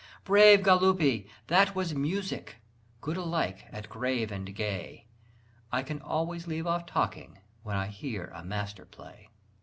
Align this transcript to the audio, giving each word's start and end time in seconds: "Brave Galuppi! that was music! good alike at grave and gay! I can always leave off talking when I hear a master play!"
"Brave 0.23 0.63
Galuppi! 0.63 1.27
that 1.45 1.75
was 1.75 1.93
music! 1.93 2.55
good 3.01 3.17
alike 3.17 3.65
at 3.71 3.87
grave 3.87 4.31
and 4.31 4.55
gay! 4.55 5.05
I 5.71 5.83
can 5.83 6.01
always 6.01 6.47
leave 6.47 6.65
off 6.65 6.87
talking 6.87 7.37
when 7.61 7.75
I 7.77 7.85
hear 7.85 8.31
a 8.33 8.43
master 8.43 8.85
play!" 8.85 9.29